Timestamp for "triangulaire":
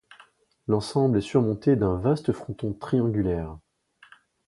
2.73-3.55